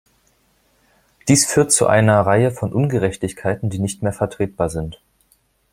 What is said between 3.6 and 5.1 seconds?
die nicht mehr vertretbar sind.